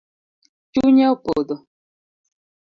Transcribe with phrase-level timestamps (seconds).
[0.71, 1.55] Chunye opodho